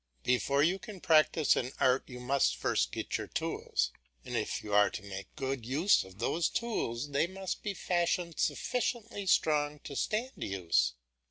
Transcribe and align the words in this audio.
Before 0.23 0.63
you 0.63 0.79
can 0.79 0.99
practise 0.99 1.55
an 1.55 1.73
art 1.79 2.09
you 2.09 2.19
must 2.19 2.55
first 2.55 2.91
get 2.91 3.19
your 3.19 3.27
tools; 3.27 3.91
and 4.25 4.35
if 4.35 4.63
you 4.63 4.73
are 4.73 4.89
to 4.89 5.03
make 5.03 5.27
good 5.35 5.63
use 5.63 6.03
of 6.03 6.17
those 6.17 6.49
tools, 6.49 7.11
they 7.11 7.27
must 7.27 7.61
be 7.61 7.75
fashioned 7.75 8.39
sufficiently 8.39 9.27
strong 9.27 9.77
to 9.83 9.95
stand 9.95 10.31
use. 10.37 10.95